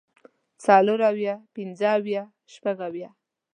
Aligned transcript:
څلور 0.63 0.99
اويه 1.11 1.35
پنځۀ 1.53 1.87
اويه 1.97 2.23
شپږ 2.53 2.77
اويه 2.87 3.09